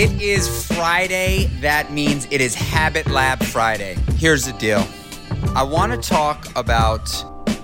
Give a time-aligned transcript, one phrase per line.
[0.00, 1.50] It is Friday.
[1.60, 3.96] That means it is Habit Lab Friday.
[4.14, 4.86] Here's the deal
[5.56, 7.10] I want to talk about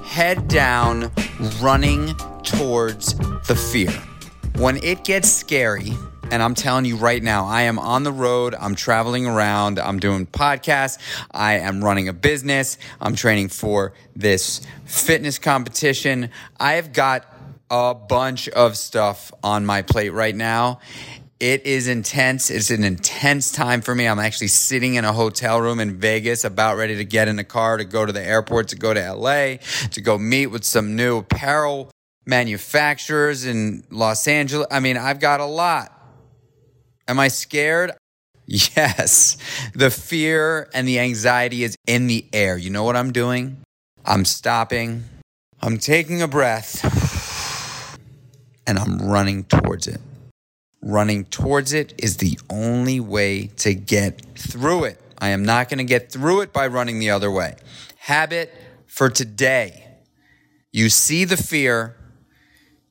[0.05, 1.13] head down
[1.61, 3.15] running towards
[3.47, 3.93] the fear.
[4.57, 5.93] When it gets scary,
[6.33, 8.57] and I'm telling you right now, I am on the road.
[8.59, 9.79] I'm traveling around.
[9.79, 10.99] I'm doing podcasts.
[11.31, 12.79] I am running a business.
[13.01, 16.31] I'm training for this fitness competition.
[16.59, 17.27] I have got
[17.71, 20.81] a bunch of stuff on my plate right now.
[21.45, 22.51] It is intense.
[22.51, 24.09] It's an intense time for me.
[24.09, 27.45] I'm actually sitting in a hotel room in Vegas, about ready to get in the
[27.45, 29.57] car to go to the airport, to go to LA,
[29.91, 31.91] to go meet with some new apparel
[32.25, 34.69] manufacturers in Los Angeles.
[34.71, 35.93] I mean, I've got a lot.
[37.07, 37.93] Am I scared?
[38.47, 39.37] Yes.
[39.75, 42.57] The fear and the anxiety is in the air.
[42.57, 43.59] You know what I'm doing?
[44.03, 45.05] I'm stopping.
[45.61, 47.99] I'm taking a breath
[48.67, 50.01] and I'm running towards it.
[50.87, 55.01] Running towards it is the only way to get through it.
[55.17, 57.57] I am not going to get through it by running the other way.
[57.97, 58.53] Habit
[58.87, 59.87] for today.
[60.73, 61.97] You see the fear,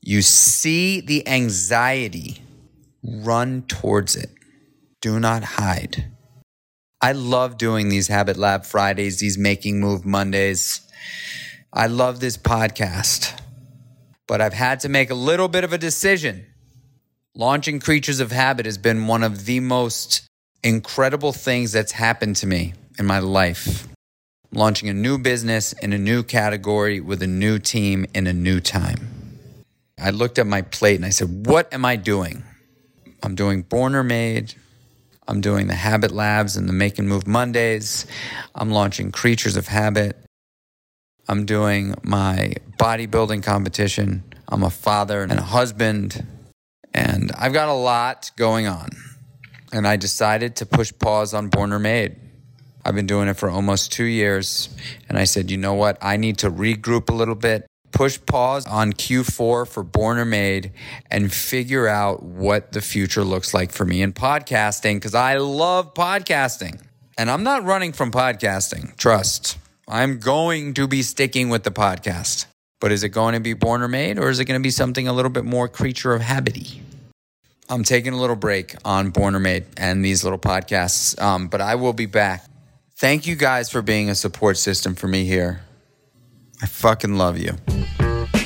[0.01, 2.41] you see the anxiety,
[3.03, 4.31] run towards it.
[4.99, 6.11] Do not hide.
[6.99, 10.81] I love doing these Habit Lab Fridays, these Making Move Mondays.
[11.71, 13.39] I love this podcast,
[14.27, 16.47] but I've had to make a little bit of a decision.
[17.35, 20.21] Launching Creatures of Habit has been one of the most
[20.63, 23.87] incredible things that's happened to me in my life.
[24.51, 28.59] Launching a new business in a new category with a new team in a new
[28.59, 29.39] time.
[29.99, 32.43] I looked at my plate and I said, What am I doing?
[33.23, 34.53] I'm doing Born or Made.
[35.27, 38.05] I'm doing the Habit Labs and the Make and Move Mondays.
[38.53, 40.15] I'm launching Creatures of Habit.
[41.27, 44.21] I'm doing my bodybuilding competition.
[44.47, 46.27] I'm a father and a husband.
[46.93, 48.89] And I've got a lot going on.
[49.71, 52.15] And I decided to push pause on Born or Made.
[52.85, 54.69] I've been doing it for almost two years.
[55.09, 55.97] And I said, you know what?
[56.01, 60.73] I need to regroup a little bit, push pause on Q4 for Born or Made,
[61.09, 65.93] and figure out what the future looks like for me in podcasting because I love
[65.93, 66.81] podcasting.
[67.17, 69.57] And I'm not running from podcasting, trust.
[69.87, 72.45] I'm going to be sticking with the podcast.
[72.83, 74.69] But is it going to be born or made, or is it going to be
[74.69, 76.81] something a little bit more creature of habity?
[77.69, 81.61] I'm taking a little break on Born or Made and these little podcasts, um, but
[81.61, 82.43] I will be back.
[82.97, 85.61] Thank you guys for being a support system for me here.
[86.61, 87.55] I fucking love you.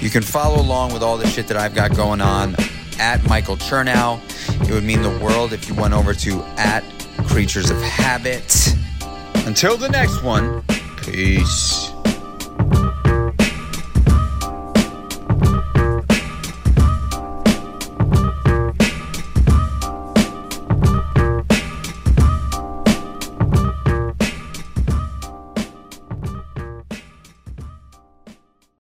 [0.01, 2.55] You can follow along with all the shit that I've got going on
[2.99, 4.21] at Michael Chernow.
[4.69, 6.83] It would mean the world if you went over to at
[7.27, 8.75] Creatures of Habit.
[9.47, 10.61] Until the next one,
[11.01, 11.86] peace.